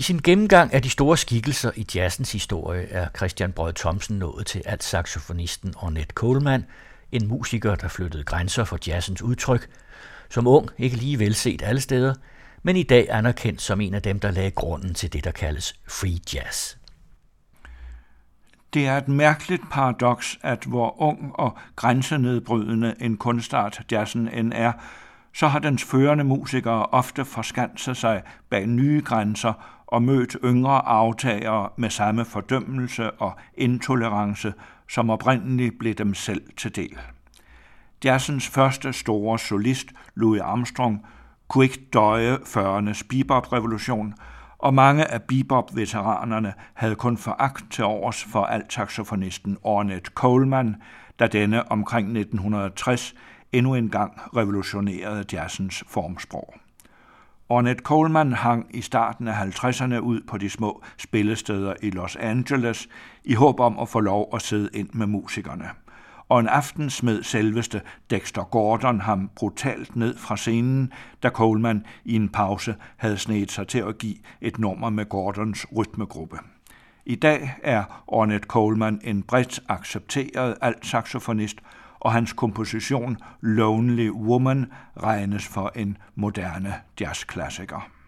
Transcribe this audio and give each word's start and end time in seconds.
I 0.00 0.02
sin 0.02 0.20
gennemgang 0.24 0.74
af 0.74 0.82
de 0.82 0.90
store 0.90 1.16
skikkelser 1.16 1.70
i 1.76 1.86
jazzens 1.94 2.32
historie 2.32 2.88
er 2.88 3.08
Christian 3.16 3.52
Brød 3.52 3.72
Thomsen 3.72 4.18
nået 4.18 4.46
til 4.46 4.62
alt 4.66 4.84
saxofonisten 4.84 5.74
Ornette 5.76 6.12
Coleman, 6.14 6.64
en 7.12 7.28
musiker, 7.28 7.74
der 7.74 7.88
flyttede 7.88 8.24
grænser 8.24 8.64
for 8.64 8.78
jazzens 8.86 9.22
udtryk, 9.22 9.68
som 10.30 10.46
ung 10.46 10.68
ikke 10.78 10.96
lige 10.96 11.18
velset 11.18 11.62
alle 11.62 11.80
steder, 11.80 12.14
men 12.62 12.76
i 12.76 12.82
dag 12.82 13.06
anerkendt 13.10 13.62
som 13.62 13.80
en 13.80 13.94
af 13.94 14.02
dem, 14.02 14.20
der 14.20 14.30
lagde 14.30 14.50
grunden 14.50 14.94
til 14.94 15.12
det, 15.12 15.24
der 15.24 15.30
kaldes 15.30 15.74
free 15.88 16.18
jazz. 16.34 16.76
Det 18.74 18.86
er 18.86 18.96
et 18.96 19.08
mærkeligt 19.08 19.62
paradoks, 19.70 20.38
at 20.42 20.64
hvor 20.64 21.02
ung 21.02 21.32
og 21.34 21.58
grænsenedbrydende 21.76 22.94
en 23.00 23.16
kunstart 23.16 23.80
jazzen 23.92 24.28
end 24.28 24.52
er, 24.54 24.72
så 25.34 25.48
har 25.48 25.58
dens 25.58 25.84
førende 25.84 26.24
musikere 26.24 26.86
ofte 26.86 27.24
forskanset 27.24 27.96
sig 27.96 28.22
bag 28.50 28.66
nye 28.66 29.02
grænser 29.04 29.79
og 29.90 30.02
mødt 30.02 30.36
yngre 30.44 30.86
aftagere 30.86 31.68
med 31.76 31.90
samme 31.90 32.24
fordømmelse 32.24 33.10
og 33.10 33.32
intolerance, 33.54 34.54
som 34.88 35.10
oprindeligt 35.10 35.78
blev 35.78 35.94
dem 35.94 36.14
selv 36.14 36.42
til 36.56 36.76
del. 36.76 36.98
Jazzens 38.04 38.48
første 38.48 38.92
store 38.92 39.38
solist, 39.38 39.86
Louis 40.14 40.40
Armstrong, 40.40 41.06
kunne 41.48 41.64
ikke 41.64 41.80
døje 41.92 42.34
40'ernes 42.36 43.02
bebop-revolution, 43.08 44.14
og 44.58 44.74
mange 44.74 45.10
af 45.10 45.22
bebop-veteranerne 45.22 46.54
havde 46.74 46.94
kun 46.94 47.16
foragt 47.16 47.64
til 47.70 47.84
overs 47.84 48.24
for 48.24 48.44
altaxofonisten 48.44 49.58
Ornette 49.62 50.10
Coleman, 50.14 50.76
da 51.18 51.26
denne 51.26 51.72
omkring 51.72 52.08
1960 52.18 53.14
endnu 53.52 53.74
engang 53.74 54.12
revolutionerede 54.36 55.24
jazzens 55.32 55.84
formsprog. 55.88 56.54
Ornette 57.52 57.82
Coleman 57.82 58.32
hang 58.32 58.66
i 58.70 58.80
starten 58.80 59.28
af 59.28 59.32
50'erne 59.32 59.98
ud 59.98 60.20
på 60.28 60.38
de 60.38 60.50
små 60.50 60.82
spillesteder 60.98 61.74
i 61.82 61.90
Los 61.90 62.16
Angeles 62.16 62.88
i 63.24 63.34
håb 63.34 63.60
om 63.60 63.78
at 63.78 63.88
få 63.88 64.00
lov 64.00 64.30
at 64.34 64.42
sidde 64.42 64.68
ind 64.74 64.88
med 64.92 65.06
musikerne. 65.06 65.64
Og 66.28 66.40
en 66.40 66.48
aften 66.48 66.90
smed 66.90 67.22
selveste 67.22 67.80
Dexter 68.10 68.44
Gordon 68.44 69.00
ham 69.00 69.30
brutalt 69.36 69.96
ned 69.96 70.16
fra 70.18 70.36
scenen, 70.36 70.92
da 71.22 71.28
Coleman 71.28 71.86
i 72.04 72.16
en 72.16 72.28
pause 72.28 72.74
havde 72.96 73.18
snedet 73.18 73.52
sig 73.52 73.68
til 73.68 73.78
at 73.78 73.98
give 73.98 74.16
et 74.40 74.58
nummer 74.58 74.90
med 74.90 75.08
Gordons 75.08 75.66
rytmegruppe. 75.76 76.38
I 77.06 77.14
dag 77.14 77.54
er 77.62 78.04
Ornette 78.06 78.46
Coleman 78.46 79.00
en 79.04 79.22
bredt 79.22 79.60
accepteret 79.68 80.56
alt-saxofonist, 80.60 81.56
og 82.00 82.12
hans 82.12 82.32
komposition 82.32 83.16
Lonely 83.40 84.10
Woman 84.10 84.72
regnes 85.02 85.48
for 85.48 85.72
en 85.76 85.96
moderne 86.14 86.74
jazzklassiker. 87.00 87.99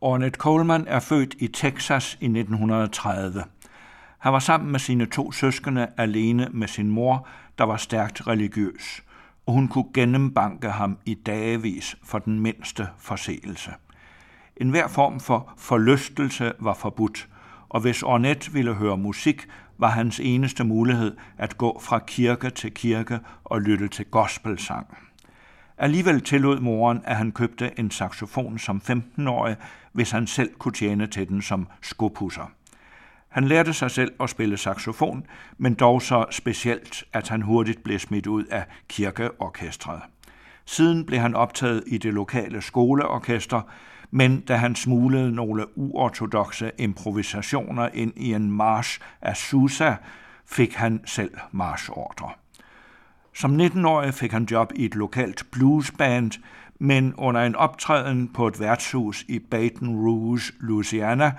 Ornette 0.00 0.38
Coleman 0.38 0.84
er 0.88 1.00
født 1.00 1.34
i 1.38 1.48
Texas 1.48 2.18
i 2.20 2.24
1930. 2.24 3.44
Han 4.18 4.32
var 4.32 4.38
sammen 4.38 4.72
med 4.72 4.80
sine 4.80 5.06
to 5.06 5.32
søskende 5.32 5.88
alene 5.96 6.48
med 6.52 6.68
sin 6.68 6.90
mor, 6.90 7.28
der 7.58 7.64
var 7.64 7.76
stærkt 7.76 8.26
religiøs, 8.26 9.02
og 9.46 9.52
hun 9.52 9.68
kunne 9.68 9.92
gennembanke 9.94 10.68
ham 10.68 10.98
i 11.04 11.14
dagevis 11.14 11.96
for 12.04 12.18
den 12.18 12.40
mindste 12.40 12.88
forseelse. 12.98 13.70
En 14.56 14.70
hver 14.70 14.88
form 14.88 15.20
for 15.20 15.52
forlystelse 15.56 16.52
var 16.58 16.74
forbudt, 16.74 17.28
og 17.68 17.80
hvis 17.80 18.02
Ornette 18.02 18.52
ville 18.52 18.74
høre 18.74 18.96
musik, 18.96 19.48
var 19.78 19.88
hans 19.88 20.20
eneste 20.20 20.64
mulighed 20.64 21.16
at 21.38 21.58
gå 21.58 21.80
fra 21.82 21.98
kirke 21.98 22.50
til 22.50 22.74
kirke 22.74 23.18
og 23.44 23.60
lytte 23.60 23.88
til 23.88 24.04
gospelsang. 24.04 24.86
Alligevel 25.78 26.20
tillod 26.20 26.60
moren, 26.60 27.02
at 27.04 27.16
han 27.16 27.32
købte 27.32 27.78
en 27.78 27.90
saxofon 27.90 28.58
som 28.58 28.82
15-årig, 28.90 29.56
hvis 29.92 30.10
han 30.10 30.26
selv 30.26 30.54
kunne 30.58 30.74
tjene 30.74 31.06
til 31.06 31.28
den 31.28 31.42
som 31.42 31.68
skopusser. 31.82 32.50
Han 33.28 33.44
lærte 33.44 33.72
sig 33.72 33.90
selv 33.90 34.12
at 34.20 34.30
spille 34.30 34.56
saxofon, 34.56 35.26
men 35.58 35.74
dog 35.74 36.02
så 36.02 36.24
specielt, 36.30 37.04
at 37.12 37.28
han 37.28 37.42
hurtigt 37.42 37.84
blev 37.84 37.98
smidt 37.98 38.26
ud 38.26 38.44
af 38.44 38.64
kirkeorkestret. 38.88 40.00
Siden 40.64 41.06
blev 41.06 41.18
han 41.18 41.34
optaget 41.34 41.84
i 41.86 41.98
det 41.98 42.14
lokale 42.14 42.62
skoleorkester, 42.62 43.62
men 44.10 44.40
da 44.40 44.56
han 44.56 44.74
smuglede 44.74 45.32
nogle 45.32 45.78
uortodoxe 45.78 46.70
improvisationer 46.78 47.88
ind 47.94 48.12
i 48.16 48.34
en 48.34 48.50
march 48.50 49.00
af 49.22 49.36
Susa, 49.36 49.94
fik 50.46 50.74
han 50.74 51.00
selv 51.04 51.34
marchordre. 51.52 52.30
Som 53.38 53.60
19-årig 53.60 54.14
fik 54.14 54.32
han 54.32 54.44
job 54.44 54.72
i 54.74 54.84
et 54.84 54.94
lokalt 54.94 55.46
bluesband, 55.52 56.32
men 56.78 57.14
under 57.14 57.40
en 57.40 57.56
optræden 57.56 58.28
på 58.28 58.48
et 58.48 58.60
værtshus 58.60 59.24
i 59.28 59.38
Baton 59.38 59.88
Rouge, 59.88 60.40
Louisiana, 60.60 61.32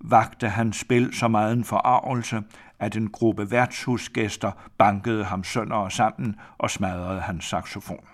vagte 0.00 0.48
han 0.48 0.72
spil 0.72 1.14
så 1.14 1.28
meget 1.28 1.52
en 1.52 1.64
forarvelse, 1.64 2.42
at 2.78 2.96
en 2.96 3.10
gruppe 3.10 3.50
værtshusgæster 3.50 4.52
bankede 4.78 5.24
ham 5.24 5.44
sønder 5.44 5.76
og 5.76 5.92
sammen 5.92 6.36
og 6.58 6.70
smadrede 6.70 7.20
hans 7.20 7.44
saxofon. 7.44 8.04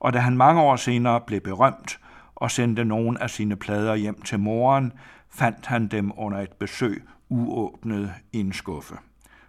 Og 0.00 0.12
da 0.12 0.18
han 0.18 0.36
mange 0.36 0.60
år 0.60 0.76
senere 0.76 1.20
blev 1.20 1.40
berømt 1.40 1.98
og 2.34 2.50
sendte 2.50 2.84
nogle 2.84 3.22
af 3.22 3.30
sine 3.30 3.56
plader 3.56 3.94
hjem 3.94 4.22
til 4.22 4.38
moren, 4.38 4.92
fandt 5.30 5.66
han 5.66 5.86
dem 5.86 6.12
under 6.16 6.38
et 6.38 6.52
besøg 6.52 7.02
uåbnet 7.28 8.12
i 8.32 8.40
en 8.40 8.52
skuffe. 8.52 8.94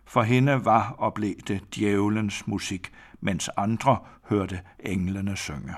For 0.10 0.22
hende 0.22 0.66
var 0.66 0.96
og 0.98 1.14
blev 1.14 1.36
det 1.48 1.76
djævelens 1.76 2.48
musik, 2.48 2.92
mens 3.22 3.50
andre 3.58 3.98
hørte 4.30 4.62
englene 4.80 5.38
synge. 5.38 5.76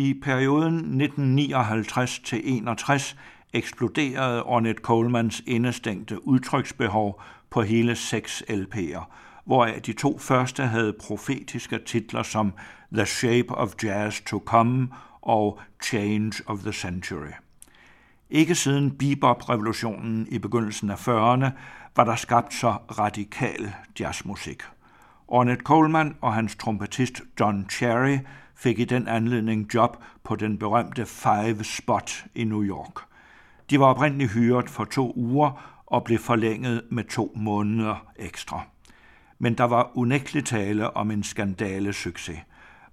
I 0.00 0.14
perioden 0.14 1.02
1959-61 1.02 3.16
eksploderede 3.52 4.42
Ornette 4.42 4.82
Colemans 4.82 5.42
indestængte 5.46 6.26
udtryksbehov 6.26 7.22
på 7.50 7.62
hele 7.62 7.96
seks 7.96 8.42
LP'er, 8.48 9.00
hvoraf 9.44 9.82
de 9.82 9.92
to 9.92 10.18
første 10.18 10.62
havde 10.62 10.92
profetiske 10.92 11.78
titler 11.86 12.22
som 12.22 12.52
The 12.92 13.06
Shape 13.06 13.54
of 13.54 13.72
Jazz 13.82 14.20
to 14.20 14.42
Come 14.46 14.88
og 15.22 15.60
Change 15.84 16.32
of 16.46 16.58
the 16.58 16.72
Century. 16.72 17.32
Ikke 18.30 18.54
siden 18.54 18.90
bebop-revolutionen 18.90 20.26
i 20.30 20.38
begyndelsen 20.38 20.90
af 20.90 21.08
40'erne 21.08 21.50
var 21.96 22.04
der 22.04 22.16
skabt 22.16 22.54
så 22.54 22.74
radikal 22.98 23.72
jazzmusik. 24.00 24.62
Ornette 25.28 25.62
Coleman 25.62 26.16
og 26.20 26.34
hans 26.34 26.56
trompetist 26.56 27.22
John 27.40 27.66
Cherry 27.70 28.18
fik 28.60 28.78
i 28.78 28.84
den 28.84 29.08
anledning 29.08 29.74
job 29.74 30.02
på 30.24 30.36
den 30.36 30.58
berømte 30.58 31.06
Five 31.06 31.64
Spot 31.64 32.24
i 32.34 32.44
New 32.44 32.62
York. 32.62 33.02
De 33.70 33.80
var 33.80 33.86
oprindeligt 33.86 34.32
hyret 34.32 34.70
for 34.70 34.84
to 34.84 35.12
uger 35.16 35.80
og 35.86 36.04
blev 36.04 36.18
forlænget 36.18 36.82
med 36.90 37.04
to 37.04 37.32
måneder 37.36 38.06
ekstra. 38.16 38.62
Men 39.38 39.54
der 39.54 39.64
var 39.64 39.90
unægteligt 39.94 40.46
tale 40.46 40.96
om 40.96 41.10
en 41.10 41.22
skandale 41.22 41.92
succes. 41.92 42.38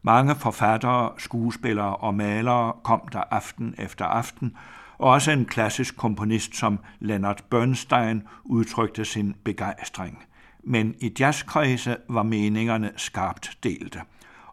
Mange 0.01 0.35
forfattere, 0.35 1.11
skuespillere 1.17 1.95
og 1.95 2.15
malere 2.15 2.73
kom 2.83 3.01
der 3.11 3.23
aften 3.31 3.75
efter 3.77 4.05
aften, 4.05 4.57
og 4.97 5.11
også 5.11 5.31
en 5.31 5.45
klassisk 5.45 5.97
komponist 5.97 6.55
som 6.55 6.79
Leonard 6.99 7.41
Bernstein 7.49 8.23
udtrykte 8.43 9.05
sin 9.05 9.35
begejstring. 9.43 10.23
Men 10.63 10.95
i 10.99 11.13
jazzkredse 11.19 11.97
var 12.09 12.23
meningerne 12.23 12.91
skarpt 12.95 13.57
delte, 13.63 14.01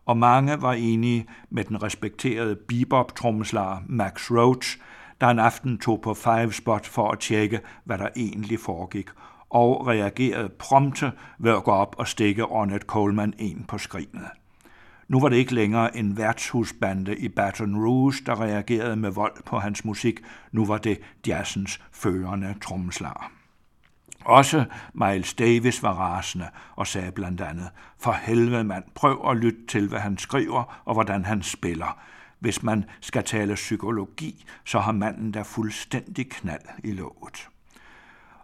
og 0.06 0.16
mange 0.16 0.62
var 0.62 0.72
enige 0.72 1.26
med 1.50 1.64
den 1.64 1.82
respekterede 1.82 2.56
bebop-trommeslager 2.56 3.82
Max 3.86 4.30
Roach, 4.30 4.78
der 5.20 5.26
en 5.26 5.38
aften 5.38 5.78
tog 5.78 6.00
på 6.00 6.14
Five 6.14 6.52
Spot 6.52 6.86
for 6.86 7.10
at 7.10 7.18
tjekke, 7.18 7.60
hvad 7.84 7.98
der 7.98 8.08
egentlig 8.16 8.60
foregik, 8.60 9.08
og 9.50 9.86
reagerede 9.86 10.48
prompte 10.48 11.12
ved 11.38 11.52
at 11.52 11.64
gå 11.64 11.70
op 11.70 11.94
og 11.98 12.08
stikke 12.08 12.44
Ornette 12.44 12.86
Coleman 12.86 13.34
en 13.38 13.64
på 13.68 13.78
skrinet. 13.78 14.28
Nu 15.08 15.20
var 15.20 15.28
det 15.28 15.36
ikke 15.36 15.54
længere 15.54 15.96
en 15.96 16.16
værtshusbande 16.16 17.16
i 17.16 17.28
Baton 17.28 17.84
Rouge, 17.84 18.14
der 18.26 18.40
reagerede 18.40 18.96
med 18.96 19.10
vold 19.10 19.42
på 19.46 19.58
hans 19.58 19.84
musik. 19.84 20.20
Nu 20.52 20.64
var 20.64 20.78
det 20.78 20.98
jazzens 21.26 21.80
førende 21.92 22.54
trommeslager. 22.62 23.32
Også 24.24 24.64
Miles 24.94 25.34
Davis 25.34 25.82
var 25.82 25.92
rasende 25.92 26.48
og 26.76 26.86
sagde 26.86 27.12
blandt 27.12 27.40
andet, 27.40 27.70
for 27.98 28.12
helvede 28.12 28.64
mand, 28.64 28.84
prøv 28.94 29.30
at 29.30 29.36
lytte 29.36 29.66
til, 29.68 29.88
hvad 29.88 30.00
han 30.00 30.18
skriver 30.18 30.82
og 30.84 30.94
hvordan 30.94 31.24
han 31.24 31.42
spiller. 31.42 31.98
Hvis 32.38 32.62
man 32.62 32.84
skal 33.00 33.24
tale 33.24 33.54
psykologi, 33.54 34.44
så 34.64 34.78
har 34.78 34.92
manden 34.92 35.32
da 35.32 35.42
fuldstændig 35.42 36.30
knald 36.30 36.62
i 36.84 36.92
låget. 36.92 37.48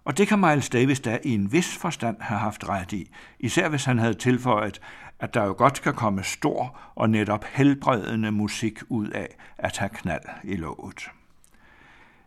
Og 0.05 0.19
det 0.19 0.29
kan 0.29 0.41
Miles 0.41 0.69
Davis 0.69 1.01
da 1.01 1.19
i 1.25 1.35
en 1.35 1.53
vis 1.53 1.77
forstand 1.77 2.17
have 2.21 2.41
haft 2.41 2.69
ret 2.69 2.93
i, 2.93 3.11
især 3.39 3.69
hvis 3.69 3.85
han 3.85 3.99
havde 3.99 4.15
tilføjet, 4.15 4.81
at 5.21 5.35
der 5.35 5.45
jo 5.45 5.55
godt 5.59 5.83
kan 5.83 5.95
komme 5.95 6.23
stor 6.23 6.79
og 6.95 7.11
netop 7.11 7.45
helbredende 7.45 8.31
musik 8.31 8.79
ud 8.89 9.09
af 9.09 9.29
at 9.59 9.77
have 9.77 9.89
knald 9.89 10.25
i 10.45 10.57
låget. 10.57 11.11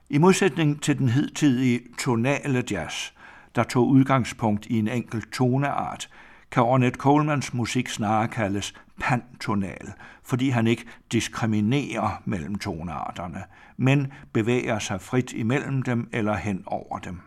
I 0.09 0.17
modsætning 0.17 0.81
til 0.81 0.97
den 0.97 1.09
hidtidige 1.09 1.81
tonale 1.99 2.63
jazz, 2.71 3.11
der 3.55 3.63
tog 3.63 3.87
udgangspunkt 3.87 4.65
i 4.65 4.79
en 4.79 4.87
enkelt 4.87 5.31
toneart, 5.31 6.09
kan 6.51 6.63
Ornette 6.63 6.97
Colemans 6.97 7.53
musik 7.53 7.89
snarere 7.89 8.27
kaldes 8.27 8.73
pantonal, 8.99 9.93
fordi 10.23 10.49
han 10.49 10.67
ikke 10.67 10.85
diskriminerer 11.11 12.21
mellem 12.25 12.55
tonearterne, 12.55 13.43
men 13.77 14.13
bevæger 14.33 14.79
sig 14.79 15.01
frit 15.01 15.33
imellem 15.33 15.81
dem 15.81 16.09
eller 16.11 16.35
hen 16.35 16.63
over 16.65 16.99
dem. 16.99 17.19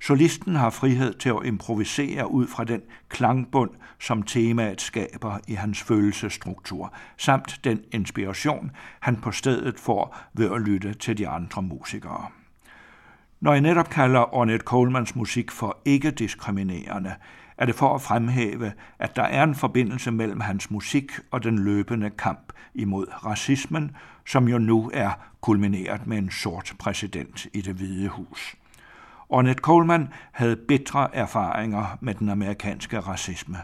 Solisten 0.00 0.56
har 0.56 0.70
frihed 0.70 1.14
til 1.14 1.28
at 1.28 1.44
improvisere 1.44 2.30
ud 2.30 2.46
fra 2.46 2.64
den 2.64 2.82
klangbund, 3.08 3.70
som 3.98 4.22
temaet 4.22 4.80
skaber 4.80 5.38
i 5.48 5.54
hans 5.54 5.82
følelsestruktur, 5.82 6.94
samt 7.16 7.60
den 7.64 7.80
inspiration, 7.92 8.70
han 9.00 9.16
på 9.16 9.32
stedet 9.32 9.80
får 9.80 10.16
ved 10.32 10.50
at 10.50 10.60
lytte 10.60 10.94
til 10.94 11.18
de 11.18 11.28
andre 11.28 11.62
musikere. 11.62 12.26
Når 13.44 13.52
jeg 13.52 13.60
netop 13.60 13.90
kalder 13.90 14.34
Ornette 14.34 14.64
Colemans 14.64 15.16
musik 15.16 15.50
for 15.50 15.78
ikke-diskriminerende, 15.84 17.14
er 17.58 17.66
det 17.66 17.74
for 17.74 17.94
at 17.94 18.02
fremhæve, 18.02 18.72
at 18.98 19.16
der 19.16 19.22
er 19.22 19.44
en 19.44 19.54
forbindelse 19.54 20.10
mellem 20.10 20.40
hans 20.40 20.70
musik 20.70 21.12
og 21.30 21.44
den 21.44 21.58
løbende 21.58 22.10
kamp 22.10 22.52
imod 22.74 23.06
racismen, 23.26 23.90
som 24.26 24.48
jo 24.48 24.58
nu 24.58 24.90
er 24.94 25.10
kulmineret 25.40 26.06
med 26.06 26.18
en 26.18 26.30
sort 26.30 26.74
præsident 26.78 27.46
i 27.52 27.60
det 27.60 27.74
hvide 27.74 28.08
hus. 28.08 28.56
Ornette 29.28 29.60
Coleman 29.60 30.08
havde 30.32 30.56
bitre 30.56 31.14
erfaringer 31.14 31.98
med 32.00 32.14
den 32.14 32.28
amerikanske 32.28 33.00
racisme, 33.00 33.58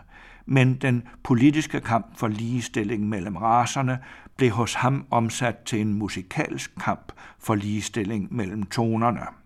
men 0.47 0.75
den 0.75 1.03
politiske 1.23 1.81
kamp 1.81 2.07
for 2.17 2.29
ligestilling 2.29 3.09
mellem 3.09 3.37
raserne 3.37 3.99
blev 4.37 4.51
hos 4.51 4.75
ham 4.75 5.07
omsat 5.11 5.57
til 5.59 5.81
en 5.81 5.95
musikalsk 5.95 6.73
kamp 6.81 7.13
for 7.39 7.55
ligestilling 7.55 8.35
mellem 8.35 8.63
tonerne. 8.63 9.40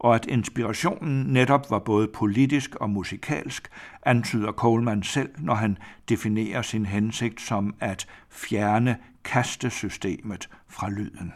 Og 0.00 0.14
at 0.14 0.26
inspirationen 0.26 1.32
netop 1.32 1.70
var 1.70 1.78
både 1.78 2.08
politisk 2.08 2.74
og 2.74 2.90
musikalsk, 2.90 3.68
antyder 4.02 4.52
Coleman 4.52 5.02
selv, 5.02 5.30
når 5.38 5.54
han 5.54 5.78
definerer 6.08 6.62
sin 6.62 6.86
hensigt 6.86 7.40
som 7.40 7.74
at 7.80 8.06
fjerne 8.30 8.96
kastesystemet 9.24 10.48
fra 10.68 10.90
lyden. 10.90 11.32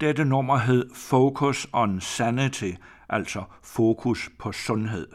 Dette 0.00 0.24
nummer 0.24 0.58
hed 0.58 0.90
Focus 0.94 1.66
on 1.72 2.00
Sanity, 2.00 2.72
altså 3.08 3.42
fokus 3.62 4.30
på 4.38 4.52
sundhed. 4.52 5.08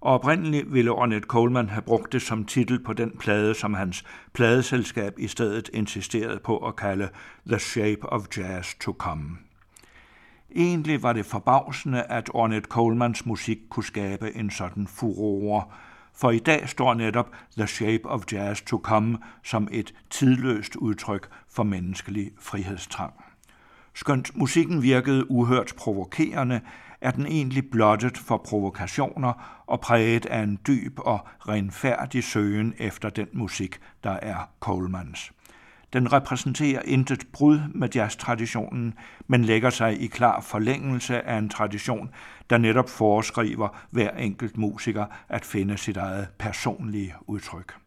Og 0.00 0.14
oprindeligt 0.14 0.72
ville 0.72 0.90
Ornette 0.90 1.26
Coleman 1.26 1.68
have 1.68 1.82
brugt 1.82 2.12
det 2.12 2.22
som 2.22 2.44
titel 2.44 2.84
på 2.84 2.92
den 2.92 3.10
plade, 3.18 3.54
som 3.54 3.74
hans 3.74 4.04
pladeselskab 4.32 5.18
i 5.18 5.28
stedet 5.28 5.70
insisterede 5.72 6.40
på 6.44 6.58
at 6.58 6.76
kalde 6.76 7.08
The 7.46 7.58
Shape 7.58 8.08
of 8.08 8.22
Jazz 8.36 8.74
to 8.80 8.92
Come. 8.98 9.38
Egentlig 10.56 11.02
var 11.02 11.12
det 11.12 11.26
forbavsende, 11.26 12.02
at 12.02 12.30
Ornette 12.34 12.68
Colemans 12.68 13.26
musik 13.26 13.58
kunne 13.70 13.84
skabe 13.84 14.36
en 14.36 14.50
sådan 14.50 14.86
furore, 14.86 15.64
for 16.14 16.30
i 16.30 16.38
dag 16.38 16.68
står 16.68 16.94
netop 16.94 17.30
The 17.56 17.66
Shape 17.66 18.08
of 18.08 18.22
Jazz 18.32 18.62
to 18.62 18.80
Come 18.84 19.18
som 19.42 19.68
et 19.72 19.94
tidløst 20.10 20.76
udtryk 20.76 21.28
for 21.48 21.62
menneskelig 21.62 22.30
frihedstrang. 22.40 23.23
Skønt 23.94 24.36
musikken 24.36 24.82
virkede 24.82 25.30
uhørt 25.30 25.72
provokerende, 25.76 26.60
er 27.00 27.10
den 27.10 27.26
egentlig 27.26 27.70
blottet 27.70 28.18
for 28.18 28.36
provokationer 28.36 29.62
og 29.66 29.80
præget 29.80 30.26
af 30.26 30.42
en 30.42 30.58
dyb 30.66 30.98
og 30.98 31.26
renfærdig 31.48 32.24
søgen 32.24 32.74
efter 32.78 33.10
den 33.10 33.28
musik, 33.32 33.80
der 34.04 34.10
er 34.10 34.48
Colemans. 34.60 35.32
Den 35.92 36.12
repræsenterer 36.12 36.82
intet 36.84 37.26
brud 37.32 37.60
med 37.74 37.88
jazztraditionen, 37.94 38.94
men 39.26 39.44
lægger 39.44 39.70
sig 39.70 40.00
i 40.02 40.06
klar 40.06 40.40
forlængelse 40.40 41.26
af 41.26 41.38
en 41.38 41.48
tradition, 41.48 42.10
der 42.50 42.58
netop 42.58 42.88
foreskriver 42.88 43.68
hver 43.90 44.10
enkelt 44.10 44.56
musiker 44.56 45.06
at 45.28 45.44
finde 45.44 45.76
sit 45.76 45.96
eget 45.96 46.28
personlige 46.38 47.14
udtryk. 47.26 47.83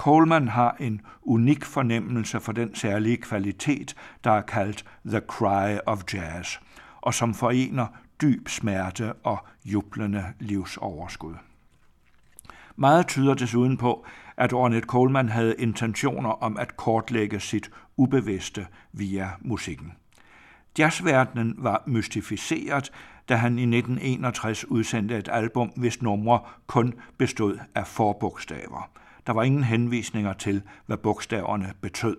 Coleman 0.00 0.48
har 0.48 0.76
en 0.78 1.00
unik 1.22 1.64
fornemmelse 1.64 2.40
for 2.40 2.52
den 2.52 2.74
særlige 2.74 3.16
kvalitet, 3.16 3.94
der 4.24 4.30
er 4.30 4.40
kaldt 4.40 4.84
The 5.06 5.20
Cry 5.20 5.78
of 5.86 6.02
Jazz, 6.14 6.56
og 7.00 7.14
som 7.14 7.34
forener 7.34 7.86
dyb 8.20 8.48
smerte 8.48 9.12
og 9.12 9.38
jublende 9.64 10.24
livsoverskud. 10.38 11.34
Meget 12.76 13.06
tyder 13.06 13.34
desuden 13.34 13.76
på, 13.76 14.06
at 14.36 14.52
Ornette 14.52 14.86
Coleman 14.86 15.28
havde 15.28 15.54
intentioner 15.58 16.30
om 16.30 16.56
at 16.56 16.76
kortlægge 16.76 17.40
sit 17.40 17.70
ubevidste 17.96 18.66
via 18.92 19.30
musikken. 19.40 19.92
Jazzverdenen 20.78 21.54
var 21.58 21.82
mystificeret, 21.86 22.92
da 23.28 23.36
han 23.36 23.58
i 23.58 23.62
1961 23.62 24.70
udsendte 24.70 25.18
et 25.18 25.28
album, 25.32 25.68
hvis 25.76 26.02
numre 26.02 26.40
kun 26.66 26.94
bestod 27.18 27.58
af 27.74 27.86
forbogstaver. 27.86 28.99
Der 29.26 29.32
var 29.32 29.42
ingen 29.42 29.64
henvisninger 29.64 30.32
til, 30.32 30.62
hvad 30.86 30.96
bogstaverne 30.96 31.72
betød. 31.80 32.16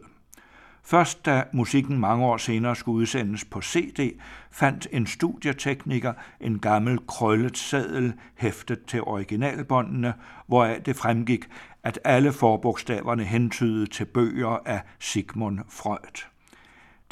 Først 0.84 1.26
da 1.26 1.44
musikken 1.54 2.00
mange 2.00 2.26
år 2.26 2.38
senere 2.38 2.76
skulle 2.76 2.96
udsendes 2.96 3.46
på 3.46 3.62
CD, 3.62 4.20
fandt 4.52 4.88
en 4.92 5.08
studietekniker 5.08 6.14
en 6.40 6.60
gammel 6.60 7.00
krøllet 7.08 7.58
sadel 7.58 8.14
hæftet 8.36 8.86
til 8.86 9.02
originalbåndene, 9.02 10.14
hvoraf 10.48 10.82
det 10.86 10.96
fremgik, 10.96 11.46
at 11.84 12.00
alle 12.04 12.34
forbogstaverne 12.34 13.24
hentydede 13.24 13.86
til 13.86 14.06
bøger 14.06 14.60
af 14.66 14.82
Sigmund 15.00 15.60
Freud. 15.70 16.26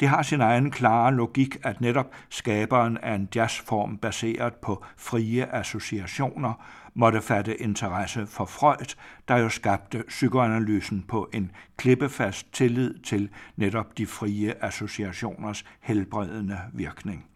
Det 0.00 0.08
har 0.08 0.22
sin 0.22 0.40
egen 0.40 0.70
klare 0.70 1.14
logik, 1.14 1.56
at 1.62 1.80
netop 1.80 2.14
skaberen 2.28 2.98
af 2.98 3.14
en 3.14 3.28
jazzform 3.34 3.96
baseret 3.96 4.54
på 4.54 4.84
frie 4.96 5.54
associationer 5.54 6.64
måtte 6.94 7.20
fatte 7.20 7.56
interesse 7.56 8.26
for 8.26 8.44
Freud, 8.44 8.96
der 9.28 9.36
jo 9.36 9.48
skabte 9.48 10.04
psykoanalysen 10.08 11.04
på 11.08 11.30
en 11.32 11.50
klippefast 11.76 12.52
tillid 12.52 12.98
til 12.98 13.28
netop 13.56 13.98
de 13.98 14.06
frie 14.06 14.64
associationers 14.64 15.64
helbredende 15.80 16.58
virkning. 16.72 17.26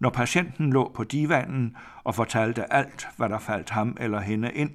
Når 0.00 0.10
patienten 0.10 0.72
lå 0.72 0.92
på 0.94 1.04
divanen 1.04 1.76
og 2.04 2.14
fortalte 2.14 2.72
alt, 2.72 3.08
hvad 3.16 3.28
der 3.28 3.38
faldt 3.38 3.70
ham 3.70 3.96
eller 4.00 4.20
hende 4.20 4.52
ind, 4.52 4.70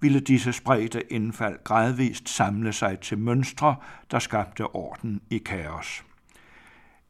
ville 0.00 0.20
disse 0.20 0.52
spredte 0.52 1.12
indfald 1.12 1.64
gradvist 1.64 2.28
samle 2.28 2.72
sig 2.72 3.00
til 3.00 3.18
mønstre, 3.18 3.76
der 4.10 4.18
skabte 4.18 4.66
orden 4.66 5.20
i 5.30 5.38
kaos. 5.38 6.04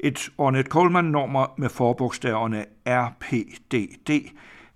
Et 0.00 0.30
Ornette 0.38 0.70
Coleman-nummer 0.70 1.54
med 1.58 1.68
forbogstaverne 1.68 2.64
RPDD 2.86 4.10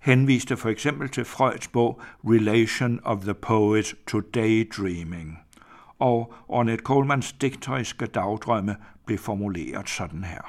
henviste 0.01 0.57
for 0.57 0.69
eksempel 0.69 1.09
til 1.09 1.25
Freuds 1.25 1.67
bog 1.67 2.01
Relation 2.23 2.99
of 3.03 3.21
the 3.21 3.33
Poet 3.33 3.95
to 4.07 4.19
Daydreaming, 4.19 5.39
og 5.99 6.33
Ornette 6.47 6.83
Colemans 6.83 7.33
digteriske 7.33 8.05
dagdrømme 8.05 8.75
blev 9.05 9.17
formuleret 9.17 9.89
sådan 9.89 10.23
her. 10.23 10.41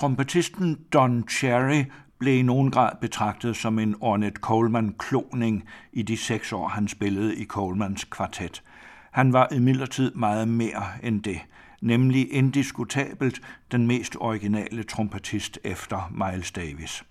Trompetisten 0.00 0.78
Don 0.92 1.28
Cherry 1.28 1.84
blev 2.18 2.38
i 2.38 2.42
nogen 2.42 2.70
grad 2.70 2.90
betragtet 3.00 3.56
som 3.56 3.78
en 3.78 3.96
Ornette 4.00 4.40
Coleman-kloning 4.40 5.64
i 5.92 6.02
de 6.02 6.16
seks 6.16 6.52
år, 6.52 6.68
han 6.68 6.88
spillede 6.88 7.36
i 7.36 7.44
Colemans 7.44 8.04
kvartet. 8.04 8.62
Han 9.10 9.32
var 9.32 9.48
imidlertid 9.52 10.10
meget 10.10 10.48
mere 10.48 10.84
end 11.02 11.22
det, 11.22 11.40
nemlig 11.80 12.32
indiskutabelt 12.32 13.40
den 13.72 13.86
mest 13.86 14.16
originale 14.20 14.82
trompetist 14.82 15.58
efter 15.64 16.12
Miles 16.12 16.52
Davis. 16.52 17.04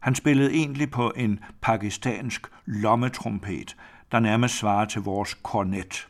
Han 0.00 0.14
spillede 0.14 0.52
egentlig 0.52 0.90
på 0.90 1.12
en 1.16 1.40
pakistansk 1.60 2.46
lommetrompet, 2.66 3.76
der 4.12 4.20
nærmest 4.20 4.54
svarer 4.54 4.84
til 4.84 5.02
vores 5.02 5.34
kornet. 5.34 6.08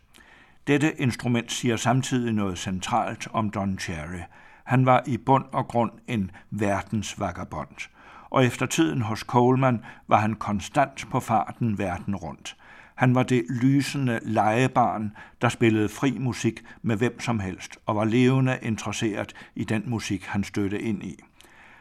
Dette 0.66 1.00
instrument 1.00 1.52
siger 1.52 1.76
samtidig 1.76 2.32
noget 2.32 2.58
centralt 2.58 3.28
om 3.32 3.50
Don 3.50 3.78
Cherry. 3.78 4.22
Han 4.68 4.86
var 4.86 5.02
i 5.06 5.16
bund 5.16 5.44
og 5.52 5.68
grund 5.68 5.90
en 6.06 6.30
verdensvagabond, 6.50 7.88
og 8.30 8.44
efter 8.44 8.66
tiden 8.66 9.02
hos 9.02 9.20
Coleman 9.20 9.84
var 10.08 10.16
han 10.16 10.34
konstant 10.34 11.06
på 11.10 11.20
farten 11.20 11.78
verden 11.78 12.16
rundt. 12.16 12.56
Han 12.94 13.14
var 13.14 13.22
det 13.22 13.44
lysende 13.62 14.20
legebarn, 14.22 15.16
der 15.42 15.48
spillede 15.48 15.88
fri 15.88 16.18
musik 16.18 16.64
med 16.82 16.96
hvem 16.96 17.20
som 17.20 17.40
helst 17.40 17.78
og 17.86 17.96
var 17.96 18.04
levende 18.04 18.58
interesseret 18.62 19.32
i 19.54 19.64
den 19.64 19.82
musik, 19.86 20.24
han 20.24 20.44
støtte 20.44 20.80
ind 20.80 21.02
i. 21.02 21.24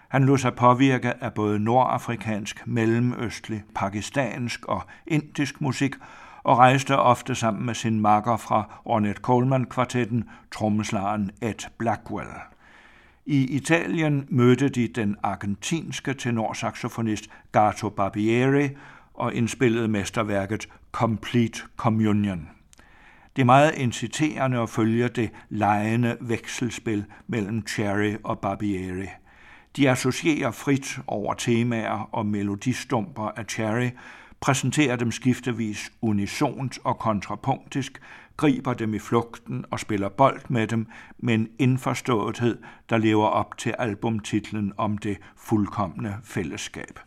Han 0.10 0.24
lod 0.24 0.38
sig 0.38 0.56
påvirke 0.56 1.24
af 1.24 1.34
både 1.34 1.60
nordafrikansk, 1.60 2.68
mellemøstlig, 2.68 3.64
pakistansk 3.76 4.66
og 4.66 4.82
indisk 5.08 5.62
musik, 5.62 5.96
og 6.44 6.58
rejste 6.58 7.00
ofte 7.00 7.36
sammen 7.36 7.66
med 7.66 7.74
sin 7.74 8.00
makker 8.00 8.38
fra 8.38 8.82
Ornette 8.86 9.22
Coleman-kvartetten, 9.22 10.30
trommeslageren 10.52 11.32
Ed 11.42 11.70
Blackwell. 11.78 12.30
I 13.30 13.56
Italien 13.56 14.28
mødte 14.30 14.70
de 14.70 14.88
den 14.88 15.16
argentinske 15.24 16.14
tenorsaxofonist 16.14 17.30
Gato 17.52 17.90
Barbieri 17.90 18.70
og 19.14 19.34
indspillede 19.34 19.88
mesterværket 19.88 20.70
Complete 20.92 21.62
Communion. 21.78 22.50
Det 23.36 23.42
er 23.42 23.46
meget 23.46 23.74
inciterende 23.78 24.58
at 24.58 24.70
følge 24.70 25.08
det 25.08 25.30
lejende 25.50 26.18
vekselspil 26.22 27.06
mellem 27.28 27.68
Cherry 27.68 28.16
og 28.24 28.40
Barbieri– 28.40 29.08
de 29.78 29.90
associerer 29.90 30.52
frit 30.52 31.00
over 31.08 31.34
temaer 31.34 32.10
og 32.12 32.26
melodistumper 32.26 33.24
af 33.24 33.46
Cherry, 33.46 33.90
præsenterer 34.40 34.96
dem 34.96 35.12
skiftevis 35.12 35.92
unisont 36.02 36.80
og 36.84 37.00
kontrapunktisk, 37.00 38.02
griber 38.38 38.74
dem 38.74 38.94
i 38.94 39.00
flugten 39.00 39.66
og 39.72 39.80
spiller 39.80 40.10
bold 40.10 40.42
med 40.50 40.68
dem 40.68 40.88
med 41.18 41.34
en 41.34 41.50
indforståethed, 41.60 42.58
der 42.90 42.98
lever 42.98 43.28
op 43.28 43.58
til 43.58 43.74
albumtitlen 43.80 44.74
om 44.78 44.98
det 44.98 45.18
fuldkommende 45.38 46.16
fællesskab. 46.24 47.00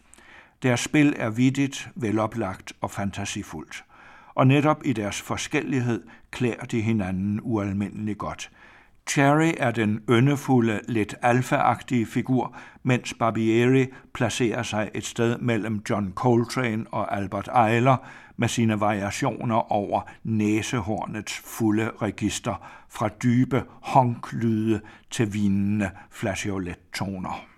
Deres 0.62 0.80
spil 0.80 1.14
er 1.16 1.30
vidigt, 1.30 1.88
veloplagt 1.94 2.72
og 2.80 2.90
fantasifuldt. 2.90 3.84
Og 4.34 4.46
netop 4.46 4.82
i 4.84 4.92
deres 4.92 5.20
forskellighed 5.22 6.02
klæder 6.30 6.64
de 6.64 6.80
hinanden 6.80 7.40
ualmindeligt 7.42 8.18
godt– 8.18 8.50
Cherry 9.10 9.52
er 9.58 9.70
den 9.70 10.00
yndefulde, 10.10 10.80
lidt 10.88 11.14
alfa 11.22 11.72
figur, 12.06 12.56
mens 12.82 13.14
Barbieri 13.14 13.86
placerer 14.14 14.62
sig 14.62 14.90
et 14.94 15.04
sted 15.04 15.38
mellem 15.38 15.82
John 15.90 16.12
Coltrane 16.14 16.84
og 16.90 17.16
Albert 17.16 17.48
Eiler 17.68 17.96
med 18.40 18.48
sine 18.48 18.80
variationer 18.80 19.72
over 19.72 20.00
næsehornets 20.24 21.42
fulde 21.44 21.90
register 22.02 22.54
fra 22.88 23.08
dybe 23.08 23.64
honklyde 23.82 24.80
til 25.10 25.34
vinende 25.34 25.90
flageolettoner. 26.10 26.80
toner. 26.92 27.49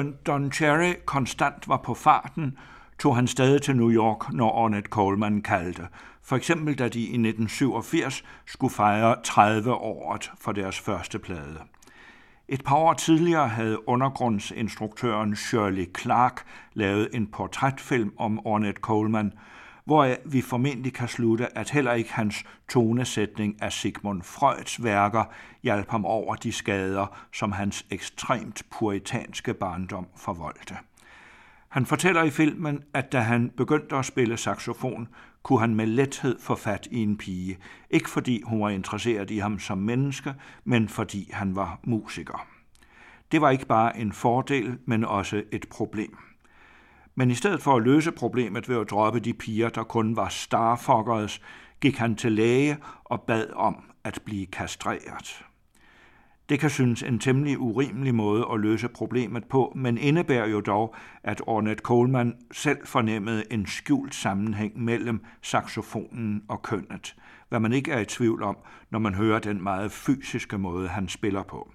Skønt 0.00 0.26
Don 0.26 0.52
Cherry 0.52 0.94
konstant 1.04 1.68
var 1.68 1.76
på 1.76 1.94
farten, 1.94 2.58
tog 2.98 3.16
han 3.16 3.26
stadig 3.26 3.62
til 3.62 3.76
New 3.76 3.90
York, 3.90 4.32
når 4.32 4.52
Ornette 4.52 4.88
Coleman 4.88 5.42
kaldte. 5.42 5.88
For 6.22 6.36
eksempel 6.36 6.78
da 6.78 6.88
de 6.88 7.00
i 7.00 7.04
1987 7.04 8.24
skulle 8.46 8.74
fejre 8.74 9.16
30 9.24 9.74
året 9.74 10.32
for 10.40 10.52
deres 10.52 10.80
første 10.80 11.18
plade. 11.18 11.58
Et 12.48 12.64
par 12.64 12.76
år 12.76 12.92
tidligere 12.92 13.48
havde 13.48 13.88
undergrundsinstruktøren 13.88 15.36
Shirley 15.36 15.86
Clark 15.98 16.42
lavet 16.74 17.08
en 17.14 17.26
portrætfilm 17.26 18.12
om 18.18 18.46
Ornette 18.46 18.80
Coleman, 18.80 19.32
hvor 19.90 20.16
vi 20.24 20.40
formentlig 20.40 20.92
kan 20.92 21.08
slutte, 21.08 21.58
at 21.58 21.70
heller 21.70 21.92
ikke 21.92 22.12
hans 22.12 22.44
tonesætning 22.68 23.62
af 23.62 23.72
Sigmund 23.72 24.22
Freuds 24.22 24.84
værker 24.84 25.24
hjalp 25.62 25.90
ham 25.90 26.04
over 26.04 26.34
de 26.34 26.52
skader, 26.52 27.06
som 27.32 27.52
hans 27.52 27.86
ekstremt 27.90 28.62
puritanske 28.70 29.54
barndom 29.54 30.06
forvoldte. 30.16 30.76
Han 31.68 31.86
fortæller 31.86 32.22
i 32.22 32.30
filmen, 32.30 32.82
at 32.94 33.12
da 33.12 33.20
han 33.20 33.50
begyndte 33.56 33.96
at 33.96 34.04
spille 34.04 34.36
saxofon, 34.36 35.08
kunne 35.42 35.60
han 35.60 35.74
med 35.74 35.86
lethed 35.86 36.36
få 36.40 36.54
fat 36.54 36.88
i 36.90 37.02
en 37.02 37.16
pige. 37.16 37.58
Ikke 37.90 38.10
fordi 38.10 38.42
hun 38.46 38.60
var 38.60 38.68
interesseret 38.68 39.30
i 39.30 39.38
ham 39.38 39.58
som 39.58 39.78
menneske, 39.78 40.34
men 40.64 40.88
fordi 40.88 41.30
han 41.32 41.56
var 41.56 41.80
musiker. 41.84 42.46
Det 43.32 43.40
var 43.40 43.50
ikke 43.50 43.66
bare 43.66 43.98
en 43.98 44.12
fordel, 44.12 44.78
men 44.86 45.04
også 45.04 45.42
et 45.52 45.66
problem. 45.70 46.29
Men 47.20 47.30
i 47.30 47.34
stedet 47.34 47.62
for 47.62 47.76
at 47.76 47.82
løse 47.82 48.12
problemet 48.12 48.68
ved 48.68 48.80
at 48.80 48.90
droppe 48.90 49.20
de 49.20 49.32
piger, 49.32 49.68
der 49.68 49.82
kun 49.82 50.16
var 50.16 50.28
starfuckers, 50.28 51.42
gik 51.80 51.96
han 51.96 52.16
til 52.16 52.32
læge 52.32 52.76
og 53.04 53.22
bad 53.22 53.50
om 53.52 53.76
at 54.04 54.20
blive 54.24 54.46
kastreret. 54.46 55.44
Det 56.48 56.60
kan 56.60 56.70
synes 56.70 57.02
en 57.02 57.18
temmelig 57.18 57.58
urimelig 57.58 58.14
måde 58.14 58.46
at 58.52 58.60
løse 58.60 58.88
problemet 58.88 59.44
på, 59.44 59.72
men 59.76 59.98
indebærer 59.98 60.48
jo 60.48 60.60
dog, 60.60 60.94
at 61.24 61.42
Ornette 61.46 61.82
Coleman 61.82 62.34
selv 62.52 62.86
fornemmede 62.86 63.44
en 63.50 63.66
skjult 63.66 64.14
sammenhæng 64.14 64.82
mellem 64.82 65.24
saxofonen 65.42 66.42
og 66.48 66.62
kønnet, 66.62 67.16
hvad 67.48 67.60
man 67.60 67.72
ikke 67.72 67.92
er 67.92 68.00
i 68.00 68.04
tvivl 68.04 68.42
om, 68.42 68.56
når 68.90 68.98
man 68.98 69.14
hører 69.14 69.38
den 69.38 69.62
meget 69.62 69.92
fysiske 69.92 70.58
måde, 70.58 70.88
han 70.88 71.08
spiller 71.08 71.42
på. 71.42 71.72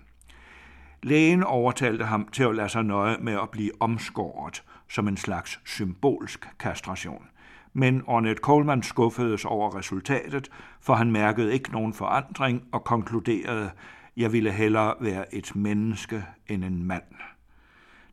Lægen 1.04 1.44
overtalte 1.44 2.06
ham 2.06 2.28
til 2.32 2.44
at 2.44 2.56
lade 2.56 2.70
sig 2.70 2.84
nøje 2.84 3.18
med 3.22 3.34
at 3.34 3.50
blive 3.52 3.72
omskåret 3.80 4.64
som 4.90 5.08
en 5.08 5.18
slags 5.18 5.60
symbolsk 5.66 6.48
kastration. 6.60 7.28
Men 7.74 8.04
Ornette 8.08 8.42
Coleman 8.42 8.84
skuffedes 8.84 9.46
over 9.46 9.78
resultatet, 9.78 10.50
for 10.82 10.94
han 10.94 11.12
mærkede 11.12 11.54
ikke 11.54 11.72
nogen 11.72 11.94
forandring 11.94 12.64
og 12.72 12.84
konkluderede, 12.84 13.72
jeg 14.18 14.34
ville 14.34 14.52
hellere 14.52 14.94
være 15.00 15.36
et 15.36 15.56
menneske 15.56 16.26
end 16.48 16.64
en 16.64 16.84
mand. 16.84 17.04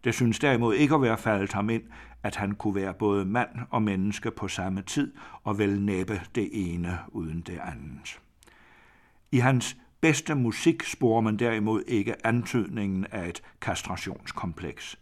Det 0.04 0.14
synes 0.14 0.38
derimod 0.38 0.74
ikke 0.74 0.94
at 0.94 1.02
være 1.02 1.18
faldet 1.18 1.52
ham 1.52 1.70
ind, 1.70 1.82
at 2.22 2.36
han 2.36 2.54
kunne 2.54 2.74
være 2.74 2.94
både 2.94 3.24
mand 3.24 3.48
og 3.70 3.82
menneske 3.82 4.30
på 4.30 4.48
samme 4.48 4.82
tid, 4.82 5.14
og 5.44 5.58
vel 5.58 5.80
næppe 5.80 6.20
det 6.34 6.50
ene 6.52 6.98
uden 7.08 7.40
det 7.40 7.60
andet. 7.64 8.20
I 9.32 9.38
hans 9.38 9.76
bedste 10.00 10.34
musik 10.34 10.82
sporer 10.82 11.20
man 11.20 11.36
derimod 11.36 11.82
ikke 11.88 12.26
antydningen 12.26 13.06
af 13.10 13.28
et 13.28 13.42
kastrationskompleks. 13.60 14.98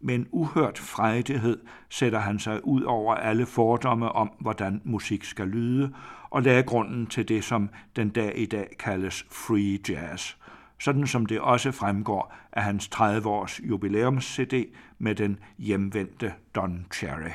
Med 0.00 0.14
en 0.14 0.28
uhørt 0.30 0.78
frejdighed 0.78 1.58
sætter 1.88 2.18
han 2.18 2.38
sig 2.38 2.66
ud 2.66 2.82
over 2.82 3.14
alle 3.14 3.46
fordomme 3.46 4.12
om, 4.12 4.32
hvordan 4.40 4.80
musik 4.84 5.24
skal 5.24 5.48
lyde, 5.48 5.94
og 6.30 6.42
lagde 6.42 6.62
grunden 6.62 7.06
til 7.06 7.28
det, 7.28 7.44
som 7.44 7.70
den 7.96 8.08
dag 8.08 8.32
i 8.38 8.46
dag 8.46 8.68
kaldes 8.78 9.26
free 9.30 9.78
jazz, 9.88 10.34
sådan 10.80 11.06
som 11.06 11.26
det 11.26 11.40
også 11.40 11.72
fremgår 11.72 12.34
af 12.52 12.62
hans 12.62 12.90
30-års 12.94 13.60
jubilæums-CD 13.60 14.54
med 14.98 15.14
den 15.14 15.38
hjemvendte 15.58 16.32
Don 16.54 16.86
Cherry. 16.94 17.30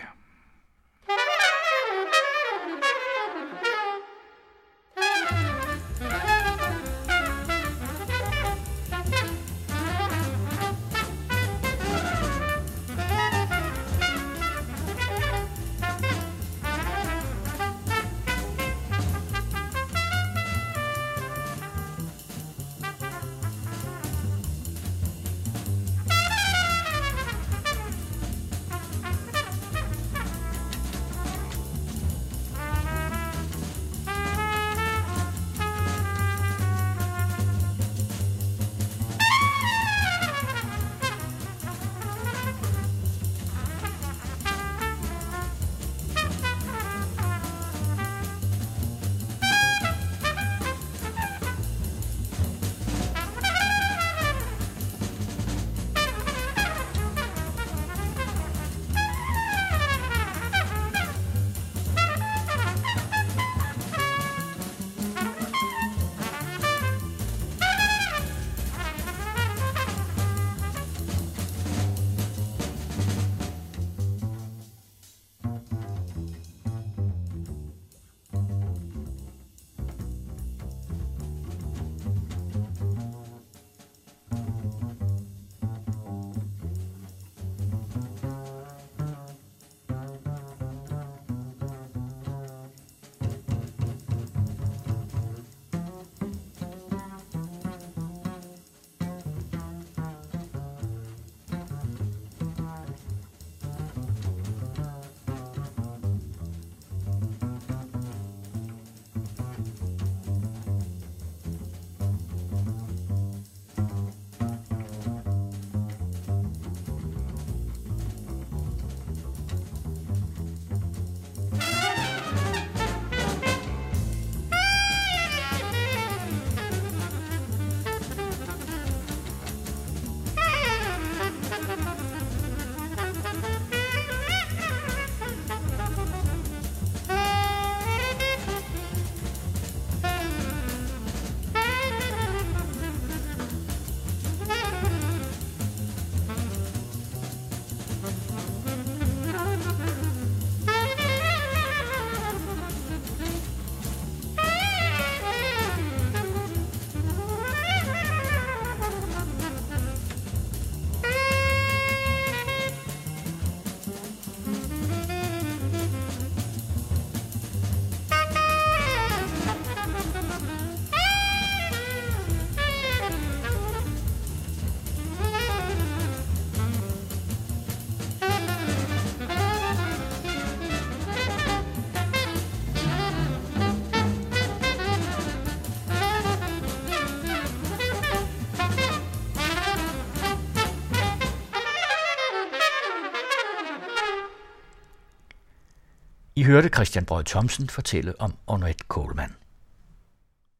I 196.41 196.43
hørte 196.43 196.69
Christian 196.69 197.05
Brød 197.05 197.23
Thomsen 197.23 197.69
fortælle 197.69 198.13
om 198.21 198.33
Ornette 198.47 198.83